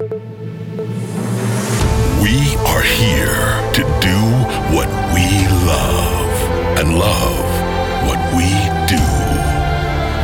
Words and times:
We 0.00 0.08
are 2.64 2.80
here 2.80 3.60
to 3.74 3.82
do 4.00 4.16
what 4.72 4.88
we 5.12 5.28
love 5.68 6.32
and 6.80 6.98
love 6.98 7.44
what 8.08 8.16
we 8.32 8.48
do. 8.88 9.04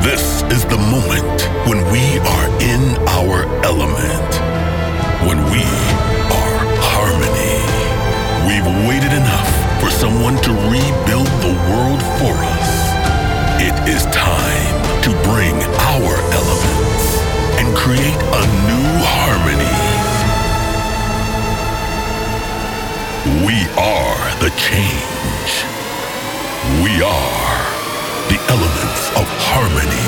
This 0.00 0.40
is 0.50 0.64
the 0.64 0.78
moment 0.78 1.42
when 1.68 1.84
we 1.92 2.18
are 2.24 2.48
in 2.62 2.96
our 3.20 3.44
element, 3.66 4.30
when 5.28 5.44
we 5.52 5.60
are 6.32 6.58
harmony. 6.80 7.60
We've 8.48 8.88
waited 8.88 9.12
enough 9.12 9.52
for 9.78 9.90
someone 9.90 10.36
to 10.36 10.52
rebuild 10.72 11.28
the 11.44 11.52
world 11.68 12.00
for 12.16 12.32
us. 12.32 12.70
It 13.60 13.76
is 13.86 14.06
time 14.06 15.02
to 15.02 15.10
bring 15.28 15.54
our 15.92 16.16
elements 16.32 16.95
and 17.66 17.76
create 17.76 18.22
a 18.22 18.42
new 18.68 18.86
harmony. 19.02 19.76
We 23.44 23.56
are 23.76 24.18
the 24.40 24.50
change. 24.56 25.52
We 26.82 27.02
are 27.02 27.58
the 28.28 28.38
elements 28.52 29.10
of 29.16 29.26
harmony. 29.48 30.06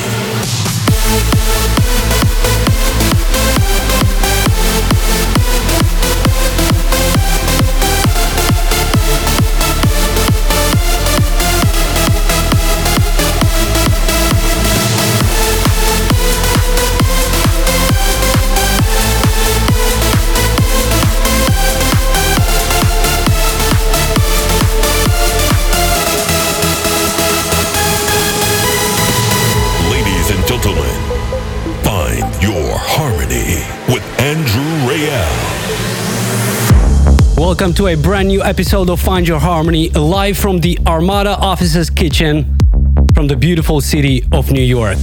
Welcome 37.59 37.75
to 37.75 37.89
a 37.89 37.97
brand 37.97 38.29
new 38.29 38.41
episode 38.41 38.89
of 38.89 39.01
Find 39.01 39.27
Your 39.27 39.41
Harmony, 39.41 39.89
live 39.91 40.39
from 40.39 40.61
the 40.61 40.79
Armada 40.87 41.37
Offices 41.39 41.91
kitchen 41.91 42.57
from 43.17 43.27
the 43.27 43.35
beautiful 43.35 43.81
city 43.81 44.23
of 44.31 44.53
New 44.53 44.63
York. 44.63 44.99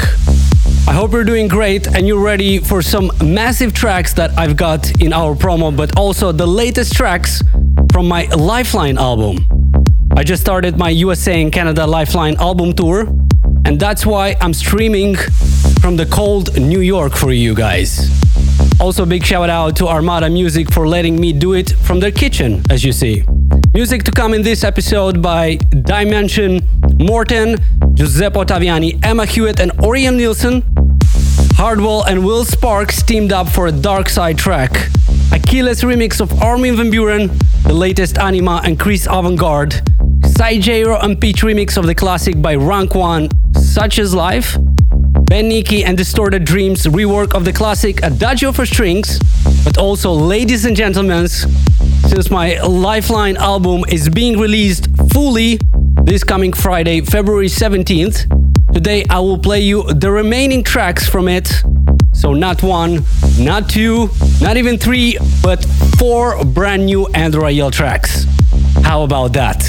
I 0.88 0.94
hope 0.94 1.12
you're 1.12 1.26
doing 1.26 1.50
great 1.50 1.86
and 1.86 2.08
you're 2.08 2.24
ready 2.24 2.60
for 2.60 2.82
some 2.82 3.12
massive 3.22 3.74
tracks 3.74 4.14
that 4.14 4.32
I've 4.38 4.56
got 4.56 4.90
in 5.02 5.12
our 5.12 5.36
promo, 5.36 5.76
but 5.76 5.98
also 5.98 6.32
the 6.32 6.48
latest 6.48 6.94
tracks 6.94 7.44
from 7.92 8.08
my 8.08 8.24
Lifeline 8.28 8.98
album. 8.98 9.46
I 10.16 10.24
just 10.24 10.42
started 10.42 10.78
my 10.78 10.92
USA 10.92 11.42
and 11.42 11.52
Canada 11.52 11.86
Lifeline 11.86 12.38
album 12.38 12.72
tour, 12.72 13.02
and 13.66 13.78
that's 13.78 14.06
why 14.06 14.38
I'm 14.40 14.54
streaming 14.54 15.18
from 15.82 15.98
the 15.98 16.06
cold 16.06 16.58
New 16.58 16.80
York 16.80 17.16
for 17.16 17.34
you 17.34 17.54
guys. 17.54 18.15
Also, 18.80 19.06
big 19.06 19.24
shout 19.24 19.50
out 19.50 19.76
to 19.78 19.88
Armada 19.88 20.30
Music 20.30 20.72
for 20.72 20.88
letting 20.88 21.20
me 21.20 21.32
do 21.32 21.54
it 21.54 21.72
from 21.72 22.00
their 22.00 22.12
kitchen, 22.12 22.62
as 22.70 22.84
you 22.84 22.92
see. 22.92 23.24
Music 23.74 24.04
to 24.04 24.12
come 24.12 24.34
in 24.34 24.42
this 24.42 24.64
episode 24.64 25.22
by 25.22 25.56
Dimension, 25.56 26.62
Morten, 27.00 27.58
Giuseppe 27.94 28.38
Ottaviani, 28.38 29.04
Emma 29.04 29.26
Hewitt, 29.26 29.60
and 29.60 29.72
Orjan 29.74 30.18
Nilsen. 30.18 30.64
Hardwell 31.56 32.04
and 32.04 32.26
Will 32.26 32.44
Sparks 32.44 33.02
teamed 33.02 33.32
up 33.32 33.48
for 33.48 33.68
a 33.68 33.72
Dark 33.72 34.10
Side 34.10 34.38
track. 34.38 34.90
Achilles 35.32 35.82
remix 35.82 36.20
of 36.20 36.42
Armin 36.42 36.76
van 36.76 36.92
Buuren, 36.92 37.32
the 37.64 37.74
latest 37.74 38.18
Anima 38.18 38.62
and 38.66 38.78
Chris 38.78 39.08
Avantgarde. 39.08 39.82
Saijero 40.22 41.02
and 41.02 41.20
Peach 41.20 41.44
remix 41.44 41.78
of 41.78 41.86
the 41.86 41.96
classic 41.96 42.42
by 42.42 42.56
Rank 42.56 42.94
One, 42.94 43.30
Such 43.54 44.00
as 44.00 44.14
Life. 44.14 44.58
Ben 45.24 45.48
Nicky 45.48 45.84
and 45.84 45.98
Distorted 45.98 46.46
Dreams 46.46 46.84
rework 46.84 47.34
of 47.34 47.46
the 47.46 47.54
classic 47.54 48.04
Adagio 48.04 48.52
for 48.52 48.66
strings, 48.66 49.20
but 49.64 49.78
also, 49.78 50.12
ladies 50.12 50.66
and 50.66 50.76
gentlemen, 50.76 51.28
since 51.28 52.30
my 52.30 52.60
Lifeline 52.62 53.38
album 53.38 53.84
is 53.90 54.10
being 54.10 54.38
released 54.40 54.88
fully 55.14 55.60
this 56.04 56.24
coming 56.24 56.54
Friday, 56.54 57.02
February 57.02 57.48
17th, 57.48 58.74
today 58.74 59.04
I 59.10 59.20
will 59.20 59.40
play 59.40 59.62
you 59.62 59.84
the 59.92 60.12
remaining 60.12 60.64
tracks 60.64 61.08
from 61.08 61.28
it. 61.28 61.52
So, 62.14 62.34
not 62.34 62.62
one, 62.62 63.04
not 63.40 63.70
two, 63.70 64.10
not 64.42 64.58
even 64.58 64.78
three, 64.78 65.18
but 65.42 65.64
four 65.98 66.44
brand 66.46 66.86
new 66.86 67.06
Rayel 67.08 67.72
tracks. 67.72 68.26
How 68.84 69.04
about 69.04 69.34
that? 69.34 69.62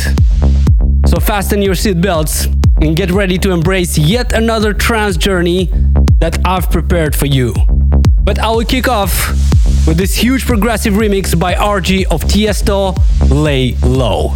So, 1.06 1.18
fasten 1.20 1.62
your 1.62 1.74
seatbelts 1.74 2.55
and 2.80 2.96
get 2.96 3.10
ready 3.10 3.38
to 3.38 3.50
embrace 3.50 3.96
yet 3.96 4.32
another 4.32 4.72
trance 4.72 5.16
journey 5.16 5.70
that 6.18 6.38
I've 6.44 6.70
prepared 6.70 7.14
for 7.14 7.26
you. 7.26 7.54
But 8.22 8.38
I 8.38 8.50
will 8.50 8.64
kick 8.64 8.88
off 8.88 9.30
with 9.86 9.96
this 9.96 10.16
huge 10.16 10.44
progressive 10.44 10.94
remix 10.94 11.38
by 11.38 11.54
RG 11.54 12.06
of 12.10 12.22
Tiesto, 12.22 12.96
Lay 13.30 13.76
Low. 13.82 14.34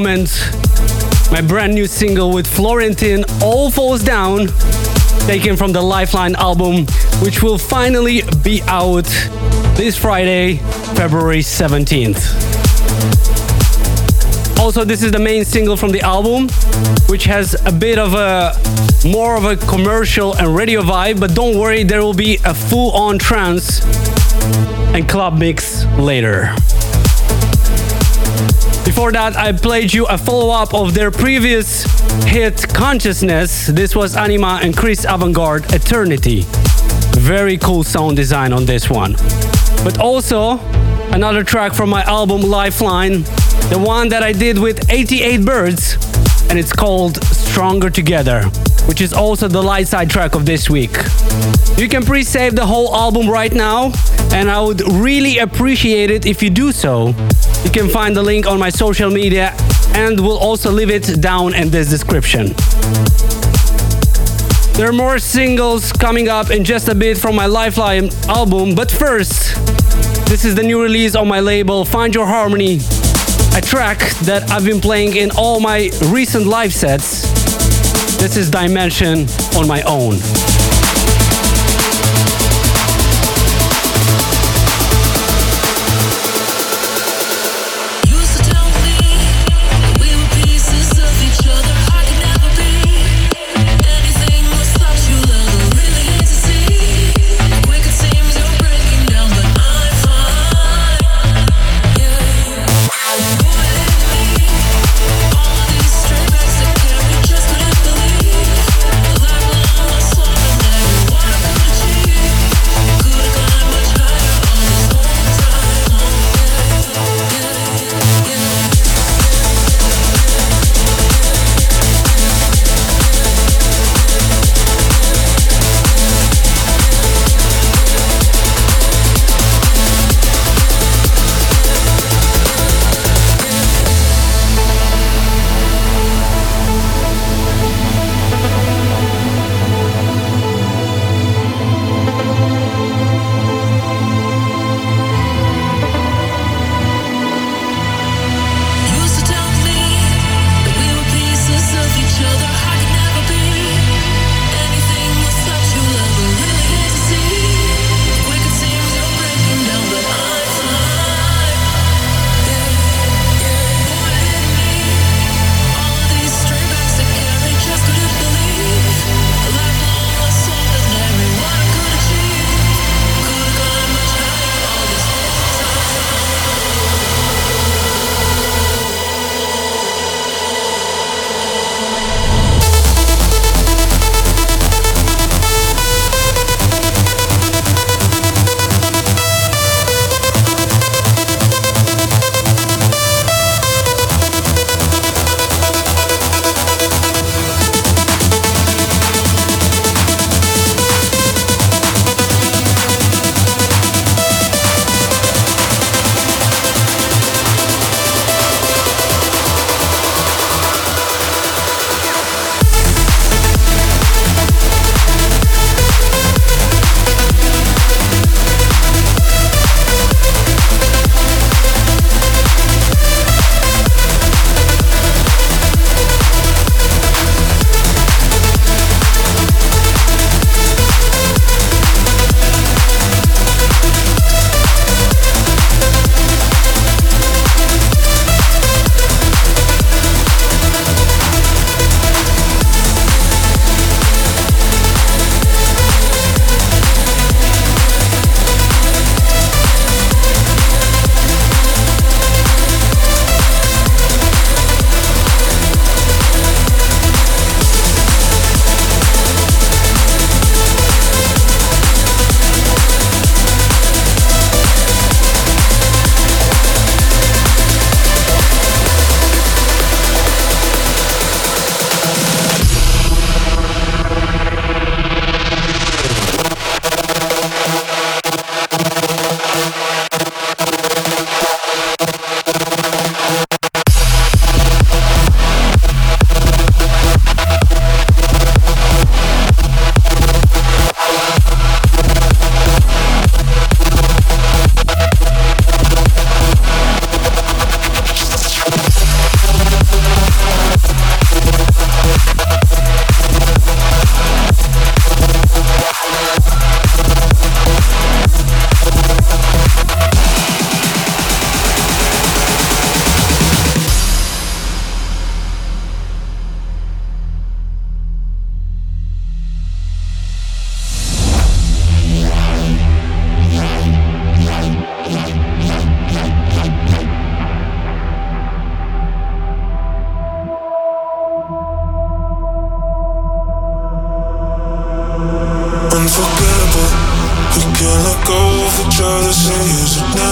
Moment. 0.00 0.30
My 1.30 1.42
brand 1.42 1.74
new 1.74 1.86
single 1.86 2.32
with 2.32 2.46
Florentin, 2.46 3.22
All 3.42 3.70
Falls 3.70 4.02
Down, 4.02 4.46
taken 5.26 5.58
from 5.58 5.72
the 5.72 5.82
Lifeline 5.82 6.34
album, 6.36 6.86
which 7.22 7.42
will 7.42 7.58
finally 7.58 8.22
be 8.42 8.62
out 8.62 9.04
this 9.76 9.98
Friday, 9.98 10.56
February 10.94 11.40
17th. 11.40 12.18
Also, 14.58 14.84
this 14.84 15.02
is 15.02 15.12
the 15.12 15.18
main 15.18 15.44
single 15.44 15.76
from 15.76 15.90
the 15.90 16.00
album, 16.00 16.48
which 17.10 17.24
has 17.24 17.54
a 17.66 17.72
bit 17.72 17.98
of 17.98 18.14
a 18.14 18.54
more 19.06 19.36
of 19.36 19.44
a 19.44 19.56
commercial 19.66 20.34
and 20.36 20.56
radio 20.56 20.80
vibe, 20.80 21.20
but 21.20 21.34
don't 21.34 21.58
worry, 21.58 21.84
there 21.84 22.00
will 22.00 22.14
be 22.14 22.38
a 22.46 22.54
full 22.54 22.90
on 22.92 23.18
trance 23.18 23.84
and 24.94 25.06
club 25.06 25.38
mix 25.38 25.84
later. 25.98 26.54
Before 28.84 29.12
that, 29.12 29.36
I 29.36 29.52
played 29.52 29.92
you 29.92 30.06
a 30.06 30.18
follow 30.18 30.50
up 30.50 30.74
of 30.74 30.94
their 30.94 31.10
previous 31.10 31.84
hit, 32.24 32.66
Consciousness. 32.74 33.66
This 33.66 33.94
was 33.94 34.16
Anima 34.16 34.60
and 34.62 34.76
Chris 34.76 35.04
Avantgarde, 35.04 35.72
Eternity. 35.72 36.44
Very 37.20 37.56
cool 37.58 37.84
sound 37.84 38.16
design 38.16 38.52
on 38.52 38.64
this 38.64 38.90
one. 38.90 39.12
But 39.84 39.98
also, 39.98 40.58
another 41.12 41.44
track 41.44 41.72
from 41.72 41.90
my 41.90 42.02
album 42.04 42.40
Lifeline, 42.40 43.22
the 43.68 43.78
one 43.78 44.08
that 44.08 44.22
I 44.22 44.32
did 44.32 44.58
with 44.58 44.90
88 44.90 45.44
Birds, 45.44 45.94
and 46.50 46.58
it's 46.58 46.72
called 46.72 47.22
Stronger 47.24 47.90
Together, 47.90 48.42
which 48.86 49.00
is 49.00 49.12
also 49.12 49.46
the 49.46 49.62
light 49.62 49.88
side 49.88 50.10
track 50.10 50.34
of 50.34 50.46
this 50.46 50.68
week. 50.68 50.96
You 51.76 51.88
can 51.88 52.04
pre 52.04 52.22
save 52.22 52.56
the 52.56 52.66
whole 52.66 52.94
album 52.94 53.28
right 53.28 53.52
now, 53.52 53.92
and 54.32 54.50
I 54.50 54.60
would 54.60 54.80
really 54.80 55.38
appreciate 55.38 56.10
it 56.10 56.26
if 56.26 56.42
you 56.42 56.50
do 56.50 56.72
so. 56.72 57.14
You 57.64 57.70
can 57.70 57.88
find 57.88 58.16
the 58.16 58.22
link 58.22 58.46
on 58.46 58.58
my 58.58 58.70
social 58.70 59.10
media, 59.10 59.54
and 59.94 60.18
we'll 60.18 60.38
also 60.38 60.70
leave 60.70 60.90
it 60.90 61.20
down 61.20 61.54
in 61.54 61.70
this 61.70 61.88
description. 61.90 62.54
There 64.74 64.88
are 64.88 64.92
more 64.92 65.18
singles 65.18 65.92
coming 65.92 66.28
up 66.28 66.50
in 66.50 66.64
just 66.64 66.88
a 66.88 66.94
bit 66.94 67.18
from 67.18 67.36
my 67.36 67.46
Lifeline 67.46 68.08
album, 68.28 68.74
but 68.74 68.90
first, 68.90 69.54
this 70.26 70.44
is 70.44 70.54
the 70.54 70.62
new 70.62 70.82
release 70.82 71.14
on 71.14 71.28
my 71.28 71.40
label 71.40 71.84
Find 71.84 72.14
Your 72.14 72.26
Harmony, 72.26 72.76
a 73.54 73.60
track 73.60 73.98
that 74.20 74.50
I've 74.50 74.64
been 74.64 74.80
playing 74.80 75.16
in 75.16 75.30
all 75.32 75.60
my 75.60 75.90
recent 76.06 76.46
live 76.46 76.72
sets. 76.72 77.22
This 78.16 78.36
is 78.36 78.50
Dimension 78.50 79.26
on 79.56 79.68
my 79.68 79.82
own. 79.82 80.16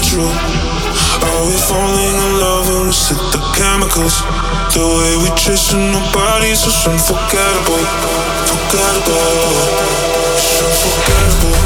Are 0.09 1.45
we 1.45 1.57
falling 1.69 2.17
in 2.17 2.41
love 2.41 2.65
when 2.73 2.87
we 2.87 2.93
set 2.93 3.21
the 3.29 3.39
chemicals. 3.53 4.25
The 4.73 4.81
way 4.81 5.21
we 5.21 5.29
chasing 5.37 5.93
our 5.93 6.07
bodies 6.17 6.65
is 6.65 6.81
unforgettable, 6.89 7.85
forgettable, 8.49 9.37
it's 10.33 10.65
unforgettable. 10.65 11.61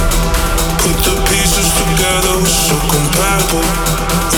Put 0.82 0.98
the 1.06 1.14
pieces 1.30 1.70
together, 1.70 2.34
we're 2.42 2.50
so 2.50 2.74
compatible. 2.90 3.62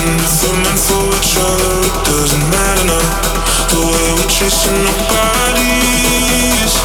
And 0.04 0.20
if 0.20 0.36
we're 0.44 0.52
meant 0.52 0.80
for 0.84 1.00
each 1.16 1.40
other, 1.40 1.72
it 1.88 1.96
doesn't 2.04 2.44
matter 2.52 2.84
now. 2.92 3.08
The 3.72 3.80
way 3.88 4.06
we're 4.20 4.28
chasing 4.28 4.84
our 4.84 5.00
bodies, 5.08 6.76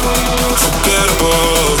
forgettable. 0.56 1.80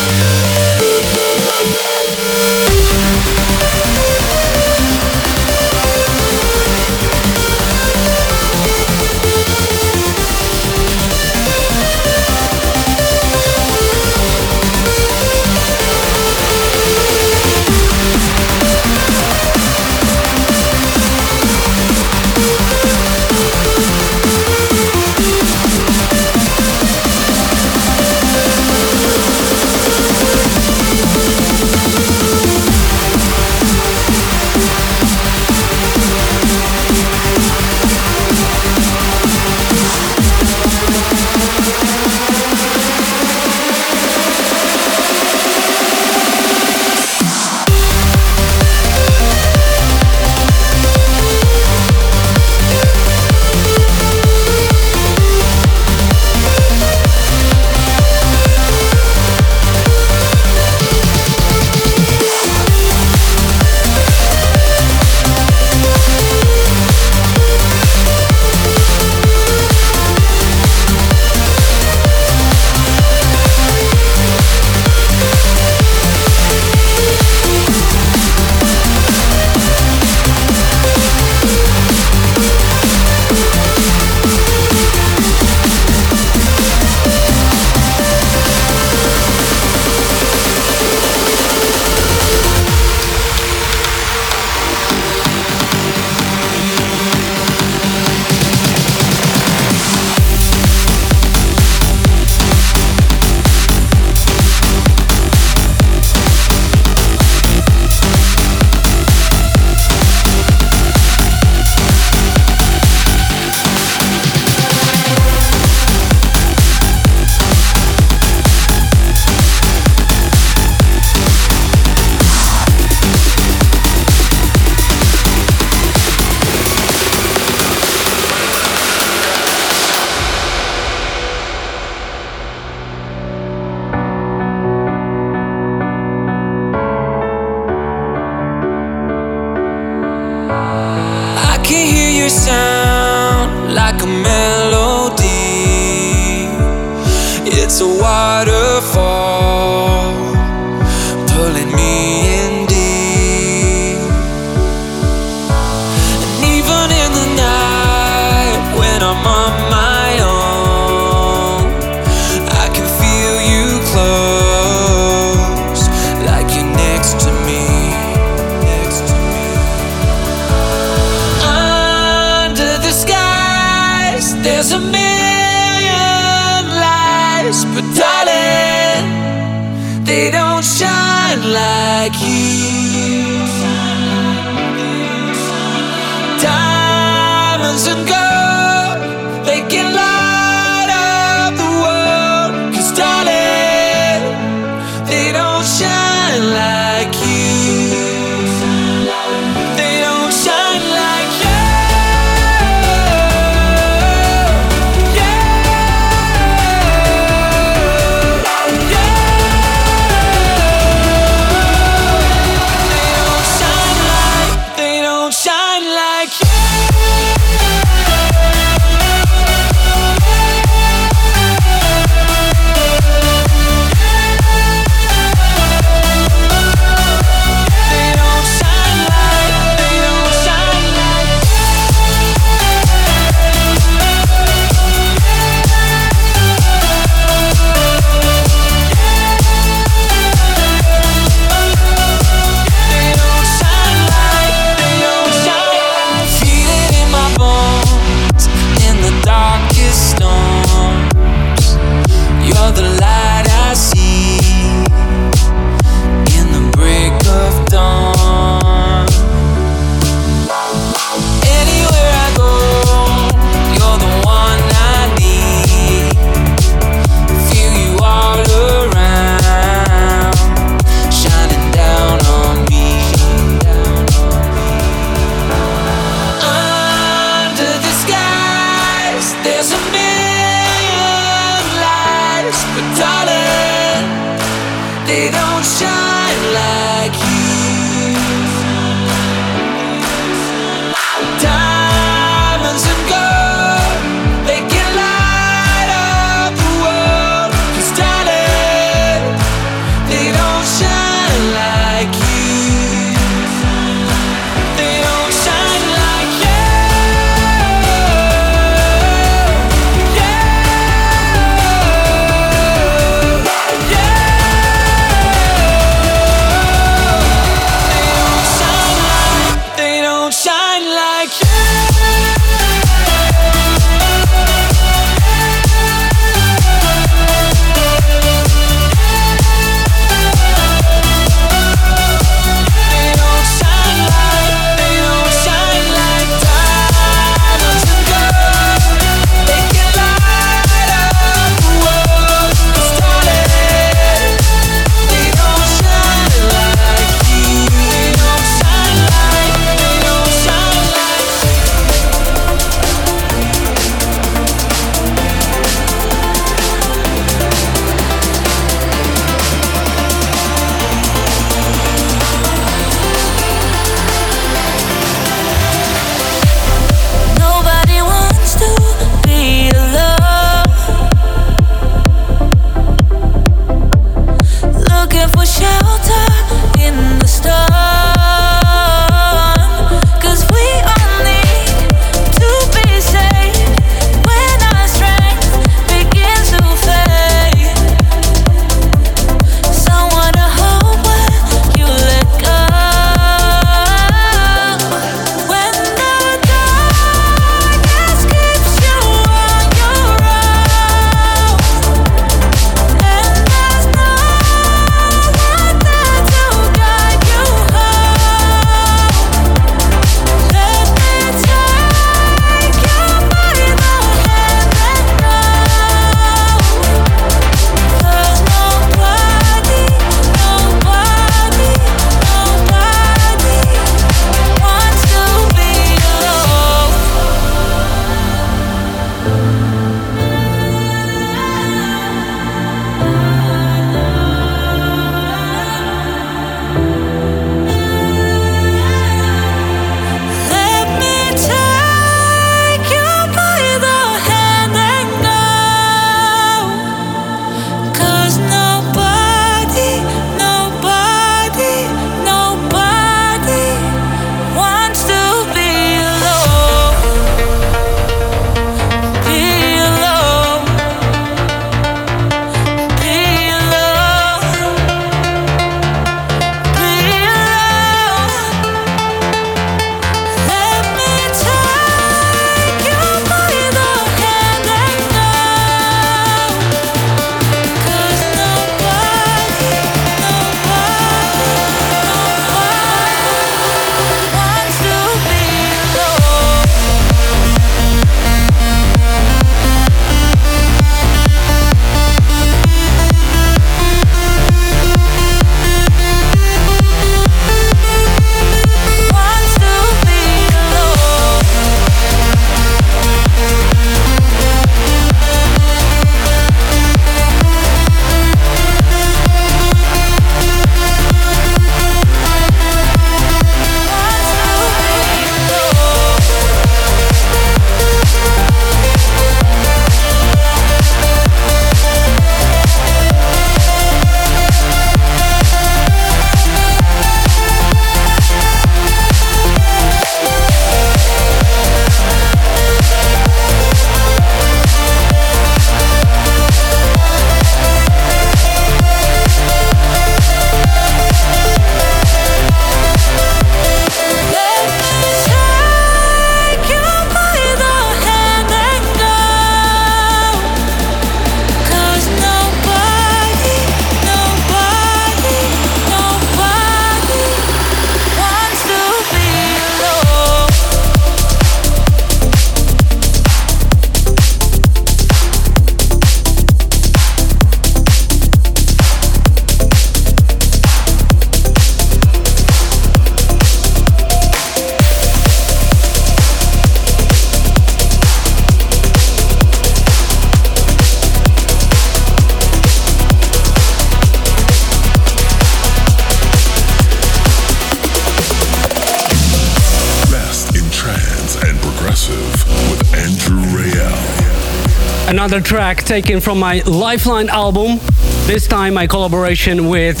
another 595.22 595.40
track 595.40 595.84
taken 595.84 596.20
from 596.20 596.36
my 596.36 596.58
Lifeline 596.66 597.28
album. 597.28 597.78
This 598.26 598.48
time, 598.48 598.74
my 598.74 598.88
collaboration 598.88 599.68
with 599.68 600.00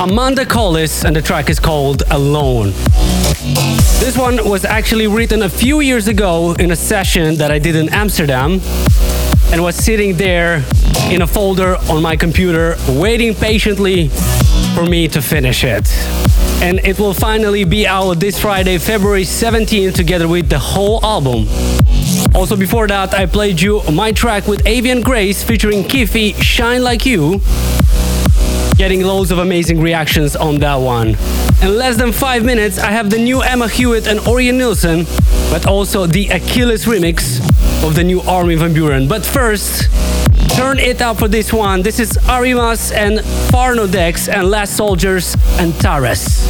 Amanda 0.00 0.44
Collis, 0.44 1.04
and 1.04 1.14
the 1.14 1.22
track 1.22 1.48
is 1.48 1.60
called 1.60 2.02
Alone. 2.10 2.72
This 4.00 4.16
one 4.18 4.44
was 4.48 4.64
actually 4.64 5.06
written 5.06 5.42
a 5.42 5.48
few 5.48 5.78
years 5.78 6.08
ago 6.08 6.54
in 6.54 6.72
a 6.72 6.76
session 6.76 7.36
that 7.36 7.52
I 7.52 7.60
did 7.60 7.76
in 7.76 7.90
Amsterdam 7.90 8.60
and 9.52 9.62
was 9.62 9.76
sitting 9.76 10.16
there 10.16 10.64
in 11.12 11.22
a 11.22 11.28
folder 11.28 11.76
on 11.88 12.02
my 12.02 12.16
computer, 12.16 12.74
waiting 12.88 13.36
patiently 13.36 14.08
for 14.74 14.84
me 14.84 15.06
to 15.06 15.22
finish 15.22 15.62
it. 15.62 15.88
And 16.60 16.80
it 16.80 16.98
will 16.98 17.14
finally 17.14 17.62
be 17.62 17.86
out 17.86 18.14
this 18.14 18.40
Friday, 18.40 18.78
February 18.78 19.22
17th, 19.22 19.94
together 19.94 20.26
with 20.26 20.48
the 20.48 20.58
whole 20.58 20.98
album. 21.04 21.46
Also, 22.36 22.54
before 22.54 22.86
that, 22.86 23.14
I 23.14 23.24
played 23.24 23.62
you 23.62 23.82
my 23.90 24.12
track 24.12 24.46
with 24.46 24.66
Avian 24.66 25.00
Grace 25.00 25.42
featuring 25.42 25.82
Kiffy, 25.82 26.34
Shine 26.34 26.82
Like 26.82 27.06
You. 27.06 27.40
Getting 28.76 29.00
loads 29.04 29.30
of 29.30 29.38
amazing 29.38 29.80
reactions 29.80 30.36
on 30.36 30.58
that 30.58 30.74
one. 30.74 31.16
In 31.62 31.78
less 31.78 31.96
than 31.96 32.12
five 32.12 32.44
minutes, 32.44 32.78
I 32.78 32.90
have 32.90 33.08
the 33.08 33.16
new 33.16 33.40
Emma 33.40 33.68
Hewitt 33.68 34.06
and 34.06 34.20
Orjan 34.20 34.58
Nilsen, 34.58 35.06
but 35.50 35.66
also 35.66 36.04
the 36.04 36.28
Achilles 36.28 36.84
remix 36.84 37.40
of 37.82 37.94
the 37.94 38.04
new 38.04 38.20
Armin 38.20 38.58
van 38.58 38.74
Buuren. 38.74 39.08
But 39.08 39.24
first, 39.24 39.90
turn 40.54 40.78
it 40.78 41.00
up 41.00 41.16
for 41.16 41.28
this 41.28 41.54
one. 41.54 41.80
This 41.80 41.98
is 41.98 42.18
Arimas 42.28 42.94
and 42.94 43.20
Farnodex 43.50 44.28
and 44.30 44.50
Last 44.50 44.76
Soldiers 44.76 45.34
and 45.58 45.74
Taras. 45.80 46.46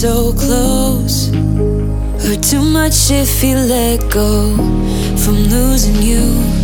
So 0.00 0.32
close. 0.32 1.28
Hurt 2.24 2.42
too 2.42 2.62
much 2.62 3.10
if 3.10 3.44
you 3.44 3.54
let 3.54 4.00
go 4.10 4.56
from 5.18 5.36
losing 5.52 6.00
you. 6.00 6.59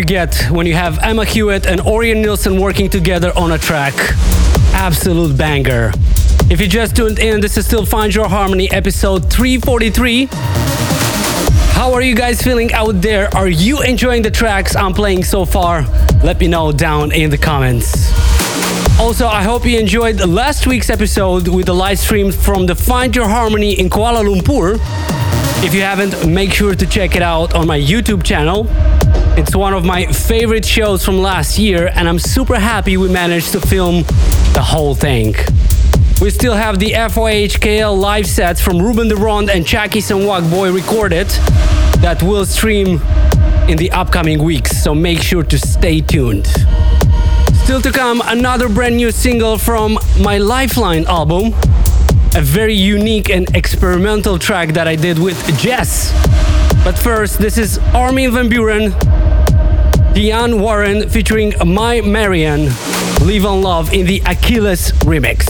You 0.00 0.06
get 0.06 0.50
when 0.50 0.64
you 0.64 0.72
have 0.72 0.98
Emma 1.00 1.26
Hewitt 1.26 1.66
and 1.66 1.78
Orjan 1.78 2.22
Nilsen 2.22 2.58
working 2.58 2.88
together 2.88 3.36
on 3.36 3.52
a 3.52 3.58
track. 3.58 3.92
Absolute 4.72 5.36
banger. 5.36 5.92
If 6.48 6.58
you 6.58 6.66
just 6.68 6.96
tuned 6.96 7.18
in, 7.18 7.42
this 7.42 7.58
is 7.58 7.66
still 7.66 7.84
Find 7.84 8.14
Your 8.14 8.26
Harmony 8.26 8.70
episode 8.70 9.30
343. 9.30 10.30
How 11.74 11.92
are 11.92 12.00
you 12.00 12.14
guys 12.14 12.40
feeling 12.40 12.72
out 12.72 13.02
there? 13.02 13.28
Are 13.36 13.46
you 13.46 13.82
enjoying 13.82 14.22
the 14.22 14.30
tracks 14.30 14.74
I'm 14.74 14.94
playing 14.94 15.22
so 15.24 15.44
far? 15.44 15.82
Let 16.24 16.40
me 16.40 16.48
know 16.48 16.72
down 16.72 17.12
in 17.12 17.28
the 17.28 17.36
comments. 17.36 18.10
Also, 18.98 19.26
I 19.26 19.42
hope 19.42 19.66
you 19.66 19.78
enjoyed 19.78 20.18
last 20.26 20.66
week's 20.66 20.88
episode 20.88 21.46
with 21.46 21.66
the 21.66 21.74
live 21.74 21.98
stream 21.98 22.32
from 22.32 22.64
the 22.64 22.74
Find 22.74 23.14
Your 23.14 23.28
Harmony 23.28 23.78
in 23.78 23.90
Kuala 23.90 24.24
Lumpur. 24.24 24.78
If 25.62 25.74
you 25.74 25.82
haven't, 25.82 26.26
make 26.26 26.54
sure 26.54 26.74
to 26.74 26.86
check 26.86 27.16
it 27.16 27.22
out 27.22 27.52
on 27.52 27.66
my 27.66 27.78
YouTube 27.78 28.24
channel. 28.24 28.66
It's 29.40 29.56
one 29.56 29.72
of 29.72 29.86
my 29.86 30.04
favorite 30.04 30.66
shows 30.66 31.02
from 31.02 31.22
last 31.22 31.58
year, 31.58 31.90
and 31.94 32.06
I'm 32.06 32.18
super 32.18 32.58
happy 32.58 32.98
we 32.98 33.08
managed 33.08 33.52
to 33.52 33.60
film 33.62 34.02
the 34.52 34.60
whole 34.62 34.94
thing. 34.94 35.34
We 36.20 36.28
still 36.28 36.52
have 36.52 36.78
the 36.78 36.92
FOHKL 36.92 37.98
live 37.98 38.26
sets 38.26 38.60
from 38.60 38.78
Ruben 38.78 39.08
de 39.08 39.16
Ronde 39.16 39.48
and 39.48 39.64
Chaki 39.64 40.02
Sanwak 40.02 40.50
Boy 40.50 40.70
recorded 40.70 41.28
that 42.02 42.22
will 42.22 42.44
stream 42.44 43.00
in 43.66 43.78
the 43.78 43.90
upcoming 43.92 44.44
weeks, 44.44 44.82
so 44.82 44.94
make 44.94 45.22
sure 45.22 45.42
to 45.42 45.58
stay 45.58 46.02
tuned. 46.02 46.46
Still 47.64 47.80
to 47.80 47.90
come, 47.90 48.20
another 48.26 48.68
brand 48.68 48.98
new 48.98 49.10
single 49.10 49.56
from 49.56 49.98
my 50.20 50.36
Lifeline 50.36 51.06
album. 51.06 51.54
A 52.34 52.42
very 52.42 52.74
unique 52.74 53.30
and 53.30 53.56
experimental 53.56 54.38
track 54.38 54.74
that 54.74 54.86
I 54.86 54.96
did 54.96 55.18
with 55.18 55.38
Jess. 55.58 56.12
But 56.84 56.98
first, 56.98 57.38
this 57.38 57.58
is 57.58 57.78
Armin 57.94 58.32
van 58.32 58.48
Buuren, 58.48 58.92
Diane 60.14 60.60
Warren 60.60 61.08
featuring 61.08 61.54
My 61.64 62.00
Marian, 62.00 62.64
Live 63.24 63.46
on 63.46 63.62
Love 63.62 63.92
in 63.92 64.06
the 64.06 64.20
Achilles 64.26 64.90
remix. 65.04 65.49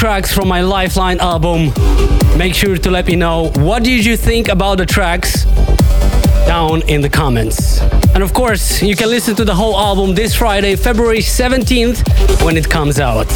Tracks 0.00 0.32
from 0.32 0.48
my 0.48 0.62
Lifeline 0.62 1.20
album. 1.20 1.74
Make 2.38 2.54
sure 2.54 2.78
to 2.78 2.90
let 2.90 3.06
me 3.06 3.16
know 3.16 3.50
what 3.56 3.84
did 3.84 4.02
you 4.02 4.16
think 4.16 4.48
about 4.48 4.78
the 4.78 4.86
tracks 4.86 5.44
down 6.46 6.80
in 6.88 7.02
the 7.02 7.10
comments. 7.10 7.82
And 8.14 8.22
of 8.22 8.32
course, 8.32 8.80
you 8.80 8.96
can 8.96 9.10
listen 9.10 9.36
to 9.36 9.44
the 9.44 9.54
whole 9.54 9.78
album 9.78 10.14
this 10.14 10.34
Friday, 10.34 10.74
February 10.74 11.18
17th, 11.18 12.42
when 12.42 12.56
it 12.56 12.66
comes 12.70 12.98
out. 12.98 13.26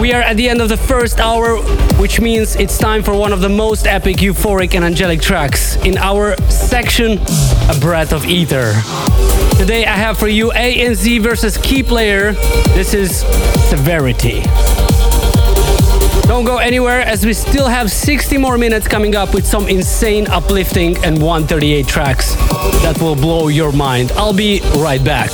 We 0.00 0.14
are 0.14 0.22
at 0.22 0.38
the 0.38 0.48
end 0.48 0.62
of 0.62 0.70
the 0.70 0.78
first 0.78 1.20
hour, 1.20 1.58
which 2.00 2.18
means 2.18 2.56
it's 2.56 2.78
time 2.78 3.02
for 3.02 3.14
one 3.14 3.34
of 3.34 3.42
the 3.42 3.50
most 3.50 3.86
epic, 3.86 4.16
euphoric, 4.16 4.74
and 4.74 4.86
angelic 4.86 5.20
tracks 5.20 5.76
in 5.84 5.98
our 5.98 6.34
section, 6.48 7.18
A 7.68 7.76
Breath 7.78 8.14
of 8.14 8.24
Ether. 8.24 8.72
Today 9.58 9.84
I 9.84 9.96
have 9.96 10.16
for 10.16 10.28
you 10.28 10.50
ANZ 10.52 11.20
versus 11.20 11.58
Keyplayer. 11.58 12.34
This 12.74 12.94
is 12.94 13.18
Severity. 13.68 14.42
Don't 16.36 16.44
go 16.44 16.58
anywhere 16.58 17.00
as 17.00 17.24
we 17.24 17.32
still 17.32 17.66
have 17.66 17.90
60 17.90 18.36
more 18.36 18.58
minutes 18.58 18.86
coming 18.86 19.16
up 19.16 19.32
with 19.32 19.46
some 19.46 19.68
insane 19.68 20.26
uplifting 20.26 20.94
and 21.02 21.16
138 21.18 21.86
tracks 21.86 22.34
that 22.82 22.98
will 23.00 23.14
blow 23.16 23.48
your 23.48 23.72
mind. 23.72 24.12
I'll 24.16 24.34
be 24.34 24.60
right 24.76 25.02
back. 25.02 25.30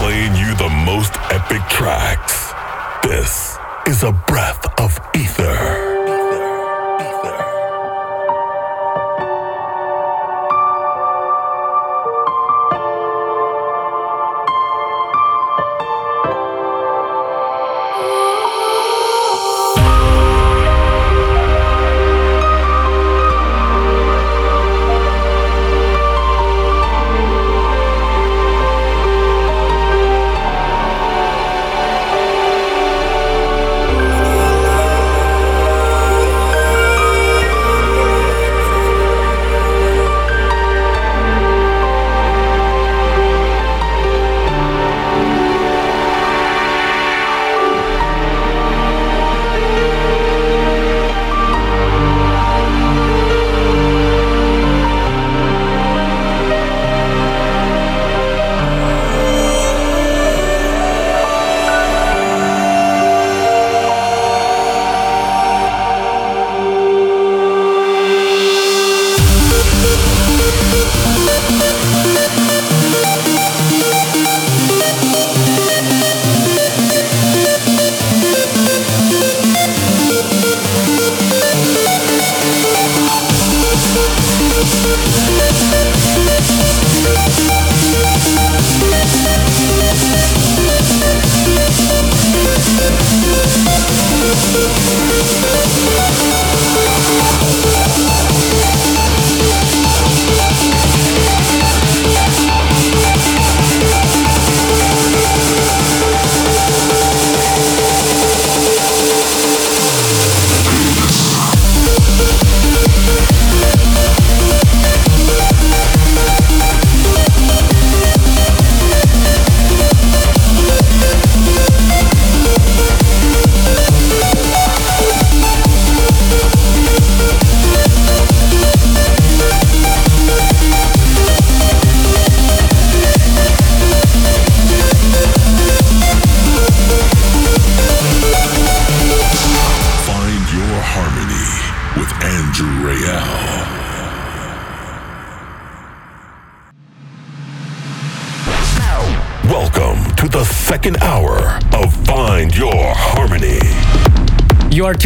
Playing 0.00 0.34
you 0.34 0.56
the 0.56 0.68
most 0.84 1.12
epic 1.30 1.62
tracks. 1.68 2.52
This 3.04 3.56
is 3.86 4.02
a 4.02 4.10
breath 4.10 4.75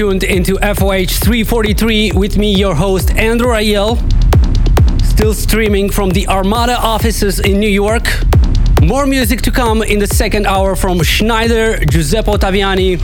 tuned 0.01 0.25
into 0.25 0.57
FOH 0.61 1.13
343 1.21 2.13
with 2.13 2.39
me, 2.39 2.55
your 2.57 2.75
host, 2.75 3.11
Andrew 3.17 3.49
Rayel. 3.49 3.99
Still 5.05 5.35
streaming 5.35 5.91
from 5.91 6.09
the 6.09 6.27
Armada 6.27 6.75
offices 6.79 7.39
in 7.39 7.61
New 7.61 7.69
York. 7.69 8.05
More 8.83 9.05
music 9.05 9.43
to 9.43 9.51
come 9.51 9.83
in 9.83 9.99
the 9.99 10.07
second 10.07 10.47
hour 10.47 10.75
from 10.75 11.03
Schneider, 11.03 11.85
Giuseppe 11.85 12.31
Ottaviani, 12.31 12.97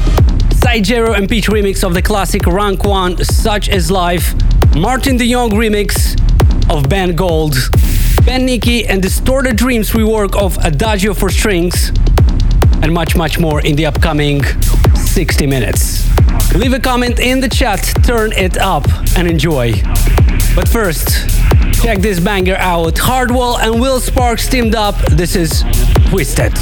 Saigero 0.63 1.15
and 1.15 1.29
Peach 1.29 1.49
remix 1.49 1.85
of 1.85 1.93
the 1.93 2.01
classic 2.01 2.47
Rank 2.47 2.83
1, 2.85 3.23
Such 3.25 3.69
Is 3.69 3.91
Life, 3.91 4.33
Martin 4.75 5.19
de 5.19 5.31
Jong 5.31 5.51
remix 5.51 6.19
of 6.75 6.89
Ben 6.89 7.15
Gold, 7.15 7.57
Ben 8.25 8.47
Nicky 8.47 8.87
and 8.87 9.03
Distorted 9.03 9.57
Dreams 9.57 9.91
rework 9.91 10.35
of 10.35 10.57
Adagio 10.65 11.13
for 11.13 11.29
Strings, 11.29 11.91
and 12.81 12.91
much, 12.95 13.15
much 13.17 13.39
more 13.39 13.61
in 13.61 13.77
the 13.77 13.85
upcoming 13.85 14.43
60 14.95 15.47
minutes. 15.47 16.06
Leave 16.57 16.73
a 16.73 16.81
comment 16.81 17.21
in 17.21 17.41
the 17.41 17.49
chat, 17.51 17.81
turn 18.03 18.33
it 18.33 18.57
up, 18.57 18.87
and 19.15 19.29
enjoy. 19.29 19.75
But 20.55 20.67
first, 20.67 21.29
check 21.83 21.99
this 21.99 22.19
banger 22.19 22.57
out. 22.57 22.97
Hardwell 22.97 23.59
and 23.59 23.79
Will 23.79 24.01
Sparks 24.01 24.49
teamed 24.49 24.75
up. 24.75 24.97
This 25.11 25.37
is 25.37 25.65
Twisted. 26.09 26.55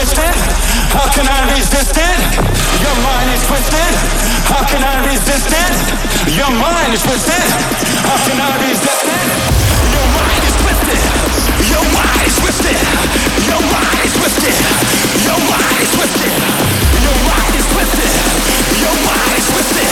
Twisted. 0.00 0.32
How 0.96 1.12
can 1.12 1.28
I 1.28 1.44
resist 1.52 1.92
it? 1.92 2.18
Your 2.80 2.96
mind 3.04 3.28
is 3.36 3.44
twisted. 3.44 3.92
How 4.48 4.64
can 4.64 4.80
I 4.80 4.96
resist 5.04 5.52
it? 5.52 5.76
Your 6.40 6.48
mind 6.56 6.94
is 6.96 7.04
twisted. 7.04 7.44
How 8.08 8.16
can 8.24 8.40
I 8.40 8.48
resist 8.64 9.04
it? 9.04 9.28
Your 9.92 10.08
mind 10.16 10.40
is 10.48 10.56
twisted. 10.56 11.00
Your 11.68 11.84
mind 11.92 12.22
is 12.24 12.36
twisted. 12.40 12.80
Your 13.44 13.60
mind 13.60 14.00
is 14.00 14.14
twisted. 14.16 14.56
Your 15.28 15.40
mind 15.52 15.76
is 15.84 15.92
twisted. 15.92 16.32
Your 17.04 17.20
mind 17.28 17.52
is 17.60 17.66
twisted. 17.68 18.12
Your 18.80 18.96
mind 19.04 19.32
is 19.36 19.46
twisted. 19.52 19.88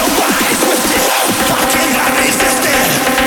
Your 0.00 0.08
mind 0.16 0.48
is 0.48 0.60
twisted. 0.64 1.02
How 1.44 1.60
can 1.76 1.88
I 1.92 2.08
resist 2.24 2.64
it? 2.72 3.25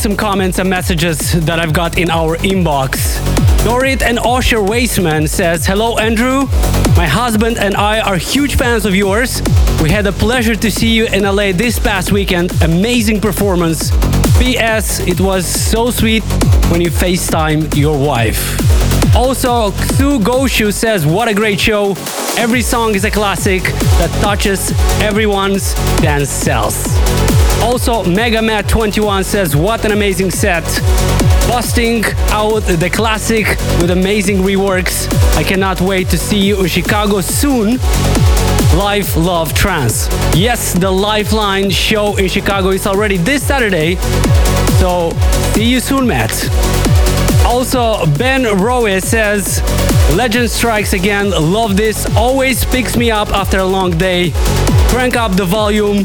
Some 0.00 0.16
comments 0.16 0.58
and 0.58 0.70
messages 0.70 1.32
that 1.44 1.60
I've 1.60 1.74
got 1.74 1.98
in 1.98 2.08
our 2.08 2.38
inbox. 2.38 3.18
Dorit 3.64 4.00
and 4.00 4.16
Osher 4.16 4.66
Wasteman 4.66 5.28
says, 5.28 5.66
Hello 5.66 5.98
Andrew, 5.98 6.46
my 6.96 7.06
husband 7.06 7.58
and 7.58 7.74
I 7.76 8.00
are 8.00 8.16
huge 8.16 8.56
fans 8.56 8.86
of 8.86 8.94
yours. 8.94 9.42
We 9.82 9.90
had 9.90 10.06
a 10.06 10.12
pleasure 10.12 10.54
to 10.54 10.70
see 10.70 10.88
you 10.88 11.06
in 11.06 11.24
LA 11.24 11.52
this 11.52 11.78
past 11.78 12.12
weekend. 12.12 12.50
Amazing 12.62 13.20
performance. 13.20 13.90
P.S. 14.38 15.00
It 15.00 15.20
was 15.20 15.44
so 15.46 15.90
sweet 15.90 16.22
when 16.70 16.80
you 16.80 16.90
FaceTime 16.90 17.76
your 17.76 17.98
wife. 17.98 18.58
Also, 19.14 19.70
Xu 19.70 20.18
Goshu 20.22 20.72
says, 20.72 21.04
What 21.04 21.28
a 21.28 21.34
great 21.34 21.60
show. 21.60 21.90
Every 22.38 22.62
song 22.62 22.94
is 22.94 23.04
a 23.04 23.10
classic 23.10 23.64
that 23.64 24.10
touches 24.22 24.72
everyone's 25.02 25.74
dance 26.00 26.30
cells. 26.30 26.89
Also, 27.70 28.02
Mega 28.02 28.38
MegaMat21 28.38 29.24
says, 29.24 29.54
What 29.54 29.84
an 29.84 29.92
amazing 29.92 30.32
set. 30.32 30.64
Busting 31.46 32.04
out 32.30 32.64
the 32.64 32.90
classic 32.92 33.46
with 33.80 33.92
amazing 33.92 34.38
reworks. 34.38 35.06
I 35.36 35.44
cannot 35.44 35.80
wait 35.80 36.08
to 36.08 36.18
see 36.18 36.40
you 36.40 36.58
in 36.62 36.66
Chicago 36.66 37.20
soon. 37.20 37.76
Life 38.76 39.16
Love 39.16 39.54
Trance. 39.54 40.08
Yes, 40.34 40.74
the 40.74 40.90
Lifeline 40.90 41.70
show 41.70 42.16
in 42.16 42.26
Chicago 42.28 42.70
is 42.70 42.88
already 42.88 43.18
this 43.18 43.46
Saturday. 43.46 43.94
So, 44.80 45.12
see 45.54 45.70
you 45.70 45.78
soon, 45.78 46.08
Matt. 46.08 46.32
Also, 47.46 48.04
Ben 48.18 48.58
Rowe 48.58 48.98
says, 48.98 49.62
Legend 50.16 50.50
strikes 50.50 50.92
again. 50.92 51.30
Love 51.30 51.76
this. 51.76 52.04
Always 52.16 52.64
picks 52.64 52.96
me 52.96 53.12
up 53.12 53.28
after 53.28 53.58
a 53.58 53.64
long 53.64 53.96
day. 53.96 54.32
Crank 54.88 55.16
up 55.16 55.36
the 55.36 55.44
volume 55.44 56.04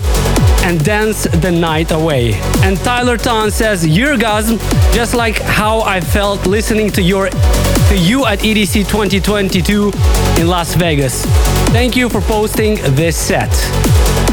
and 0.65 0.83
dance 0.83 1.25
the 1.41 1.51
night 1.51 1.91
away. 1.91 2.33
And 2.63 2.75
Tyler 2.79 3.17
Ton 3.17 3.51
says, 3.51 3.85
Eurgasm, 3.85 4.57
just 4.93 5.13
like 5.13 5.37
how 5.39 5.81
I 5.81 6.01
felt 6.01 6.47
listening 6.47 6.89
to 6.91 7.03
your 7.03 7.29
to 7.29 7.95
you 7.95 8.25
at 8.25 8.39
EDC 8.39 8.89
2022 8.89 9.91
in 10.41 10.47
Las 10.47 10.73
Vegas. 10.73 11.23
Thank 11.69 11.95
you 11.95 12.09
for 12.09 12.19
posting 12.19 12.75
this 12.95 13.15
set. 13.15 13.51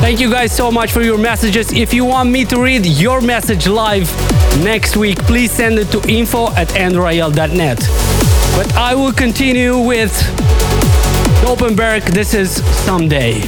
Thank 0.00 0.20
you 0.20 0.30
guys 0.30 0.56
so 0.56 0.72
much 0.72 0.90
for 0.90 1.02
your 1.02 1.18
messages. 1.18 1.70
If 1.70 1.92
you 1.92 2.06
want 2.06 2.30
me 2.30 2.46
to 2.46 2.62
read 2.62 2.86
your 2.86 3.20
message 3.20 3.68
live 3.68 4.10
next 4.64 4.96
week, 4.96 5.18
please 5.24 5.52
send 5.52 5.78
it 5.78 5.90
to 5.90 6.00
info 6.08 6.46
at 6.54 6.68
andrewrayel.net. 6.68 7.78
But 8.56 8.74
I 8.74 8.94
will 8.94 9.12
continue 9.12 9.78
with 9.78 10.12
Dopenberg. 11.44 12.04
This 12.14 12.32
is 12.32 12.64
Someday. 12.86 13.42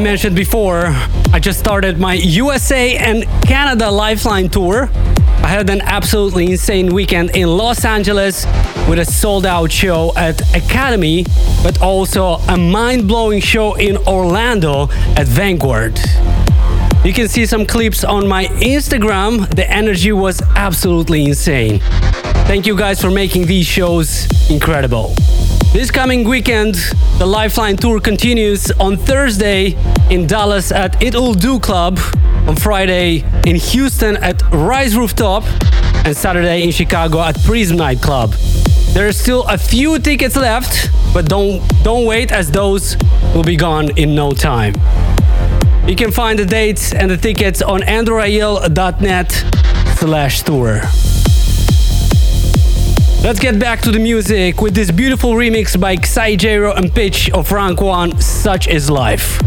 Mentioned 0.00 0.34
before, 0.34 0.86
I 1.32 1.38
just 1.40 1.58
started 1.58 1.98
my 1.98 2.14
USA 2.14 2.96
and 2.96 3.24
Canada 3.44 3.90
Lifeline 3.90 4.48
tour. 4.48 4.88
I 4.94 5.48
had 5.48 5.68
an 5.68 5.80
absolutely 5.82 6.50
insane 6.50 6.92
weekend 6.94 7.36
in 7.36 7.48
Los 7.48 7.84
Angeles 7.84 8.46
with 8.88 8.98
a 8.98 9.04
sold 9.04 9.46
out 9.46 9.70
show 9.70 10.12
at 10.16 10.40
Academy, 10.56 11.24
but 11.62 11.80
also 11.82 12.34
a 12.48 12.56
mind 12.56 13.08
blowing 13.08 13.40
show 13.40 13.74
in 13.74 13.96
Orlando 13.98 14.88
at 15.16 15.26
Vanguard. 15.26 15.98
You 17.04 17.12
can 17.12 17.28
see 17.28 17.46
some 17.46 17.66
clips 17.66 18.02
on 18.02 18.26
my 18.26 18.46
Instagram. 18.46 19.48
The 19.54 19.70
energy 19.70 20.12
was 20.12 20.40
absolutely 20.56 21.24
insane. 21.24 21.80
Thank 22.48 22.66
you 22.66 22.76
guys 22.76 23.00
for 23.00 23.10
making 23.10 23.46
these 23.46 23.66
shows 23.66 24.28
incredible. 24.50 25.14
This 25.72 25.92
coming 25.92 26.24
weekend, 26.24 26.74
the 27.18 27.26
Lifeline 27.26 27.76
Tour 27.76 28.00
continues 28.00 28.72
on 28.72 28.96
Thursday 28.96 29.76
in 30.10 30.26
Dallas 30.26 30.72
at 30.72 31.00
It'll 31.00 31.32
Do 31.32 31.60
Club, 31.60 32.00
on 32.48 32.56
Friday 32.56 33.24
in 33.46 33.54
Houston 33.54 34.16
at 34.16 34.42
Rise 34.50 34.96
Rooftop, 34.96 35.44
and 36.04 36.16
Saturday 36.16 36.64
in 36.64 36.72
Chicago 36.72 37.20
at 37.20 37.40
Prism 37.44 37.76
Night 37.76 38.02
Club. 38.02 38.32
There 38.94 39.06
are 39.06 39.12
still 39.12 39.44
a 39.44 39.56
few 39.56 40.00
tickets 40.00 40.34
left, 40.34 40.90
but 41.14 41.28
don't 41.28 41.62
don't 41.84 42.04
wait 42.04 42.32
as 42.32 42.50
those 42.50 42.96
will 43.32 43.44
be 43.44 43.56
gone 43.56 43.96
in 43.96 44.12
no 44.12 44.32
time. 44.32 44.74
You 45.86 45.94
can 45.94 46.10
find 46.10 46.36
the 46.36 46.46
dates 46.46 46.92
and 46.92 47.08
the 47.08 47.16
tickets 47.16 47.62
on 47.62 47.82
andrewrayel.net 47.82 49.30
slash 49.98 50.42
tour. 50.42 50.82
Let's 53.22 53.38
get 53.38 53.60
back 53.60 53.82
to 53.82 53.92
the 53.92 53.98
music 53.98 54.62
with 54.62 54.74
this 54.74 54.90
beautiful 54.90 55.32
remix 55.32 55.78
by 55.78 55.94
XiJaro 55.94 56.74
and 56.74 56.90
Pitch 56.90 57.30
of 57.32 57.52
Rank 57.52 57.82
1, 57.82 58.18
Such 58.18 58.66
is 58.66 58.88
Life. 58.88 59.38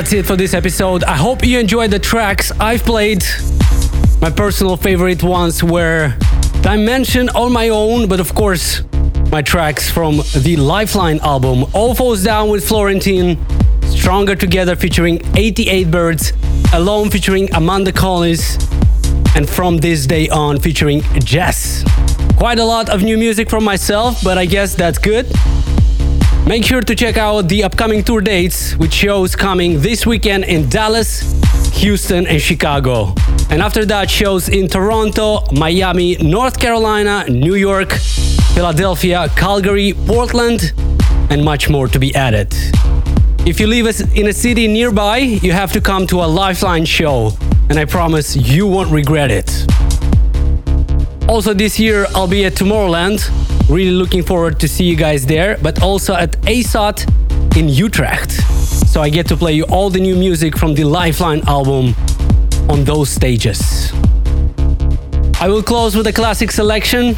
That's 0.00 0.14
it 0.14 0.24
for 0.24 0.34
this 0.34 0.54
episode. 0.54 1.04
I 1.04 1.14
hope 1.14 1.44
you 1.44 1.58
enjoyed 1.58 1.90
the 1.90 1.98
tracks 1.98 2.50
I've 2.58 2.82
played. 2.84 3.22
My 4.22 4.30
personal 4.30 4.78
favorite 4.78 5.22
ones 5.22 5.62
were 5.62 6.14
Dimension 6.62 7.28
on 7.28 7.52
my 7.52 7.68
own, 7.68 8.08
but 8.08 8.18
of 8.18 8.34
course, 8.34 8.82
my 9.30 9.42
tracks 9.42 9.90
from 9.90 10.22
the 10.34 10.56
Lifeline 10.56 11.20
album 11.20 11.66
All 11.74 11.94
Falls 11.94 12.24
Down 12.24 12.48
with 12.48 12.66
Florentine, 12.66 13.36
Stronger 13.82 14.34
Together 14.34 14.74
featuring 14.74 15.20
88 15.36 15.90
Birds, 15.90 16.32
Alone 16.72 17.10
featuring 17.10 17.52
Amanda 17.54 17.92
Collins, 17.92 18.56
and 19.36 19.46
From 19.46 19.76
This 19.76 20.06
Day 20.06 20.30
On 20.30 20.58
featuring 20.58 21.02
Jess. 21.18 21.84
Quite 22.38 22.58
a 22.58 22.64
lot 22.64 22.88
of 22.88 23.02
new 23.02 23.18
music 23.18 23.50
from 23.50 23.64
myself, 23.64 24.24
but 24.24 24.38
I 24.38 24.46
guess 24.46 24.74
that's 24.74 24.96
good. 24.96 25.26
Make 26.46 26.64
sure 26.64 26.80
to 26.80 26.94
check 26.96 27.16
out 27.16 27.42
the 27.48 27.62
upcoming 27.62 28.02
tour 28.02 28.20
dates 28.20 28.74
with 28.76 28.92
shows 28.92 29.36
coming 29.36 29.80
this 29.80 30.04
weekend 30.04 30.44
in 30.44 30.68
Dallas, 30.68 31.20
Houston, 31.74 32.26
and 32.26 32.40
Chicago. 32.40 33.14
And 33.50 33.62
after 33.62 33.84
that, 33.84 34.10
shows 34.10 34.48
in 34.48 34.66
Toronto, 34.66 35.44
Miami, 35.52 36.16
North 36.16 36.58
Carolina, 36.58 37.24
New 37.28 37.54
York, 37.54 37.92
Philadelphia, 38.54 39.28
Calgary, 39.36 39.92
Portland, 40.06 40.72
and 41.30 41.44
much 41.44 41.68
more 41.68 41.86
to 41.86 41.98
be 41.98 42.12
added. 42.16 42.52
If 43.46 43.60
you 43.60 43.68
live 43.68 43.86
in 44.16 44.26
a 44.28 44.32
city 44.32 44.66
nearby, 44.66 45.18
you 45.18 45.52
have 45.52 45.72
to 45.72 45.80
come 45.80 46.06
to 46.08 46.22
a 46.22 46.26
Lifeline 46.26 46.84
show, 46.84 47.32
and 47.68 47.78
I 47.78 47.84
promise 47.84 48.34
you 48.34 48.66
won't 48.66 48.90
regret 48.90 49.30
it. 49.30 49.66
Also, 51.30 51.54
this 51.54 51.78
year 51.78 52.06
I'll 52.12 52.26
be 52.26 52.44
at 52.44 52.54
Tomorrowland. 52.54 53.22
Really 53.70 53.92
looking 53.92 54.24
forward 54.24 54.58
to 54.58 54.66
see 54.66 54.82
you 54.82 54.96
guys 54.96 55.24
there, 55.24 55.56
but 55.62 55.80
also 55.80 56.12
at 56.12 56.32
ASOT 56.42 57.06
in 57.56 57.68
Utrecht. 57.68 58.32
So 58.32 59.00
I 59.00 59.10
get 59.10 59.28
to 59.28 59.36
play 59.36 59.52
you 59.52 59.62
all 59.66 59.90
the 59.90 60.00
new 60.00 60.16
music 60.16 60.58
from 60.58 60.74
the 60.74 60.82
Lifeline 60.82 61.42
album 61.46 61.94
on 62.68 62.82
those 62.82 63.10
stages. 63.10 63.92
I 65.40 65.46
will 65.46 65.62
close 65.62 65.94
with 65.94 66.08
a 66.08 66.12
classic 66.12 66.50
selection. 66.50 67.14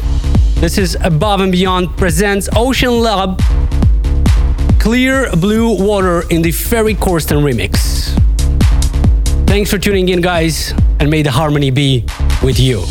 This 0.61 0.77
is 0.77 0.95
Above 1.01 1.41
and 1.41 1.51
Beyond 1.51 1.97
presents 1.97 2.47
OceanLab 2.49 3.41
Clear 4.79 5.31
Blue 5.37 5.75
Water 5.83 6.21
in 6.29 6.43
the 6.43 6.51
Ferry 6.51 6.93
Corsten 6.93 7.41
remix. 7.41 8.13
Thanks 9.47 9.71
for 9.71 9.79
tuning 9.79 10.09
in, 10.09 10.21
guys, 10.21 10.71
and 10.99 11.09
may 11.09 11.23
the 11.23 11.31
harmony 11.31 11.71
be 11.71 12.05
with 12.43 12.59
you. 12.59 12.85